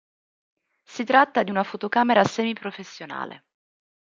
Si 0.83 1.03
tratta 1.03 1.43
di 1.43 1.51
una 1.51 1.61
fotocamera 1.63 2.23
semi-professionale. 2.23 3.43